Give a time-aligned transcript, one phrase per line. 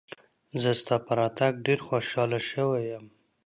[0.61, 3.05] زه ستا په راتګ ډېر خوشاله شوی یم.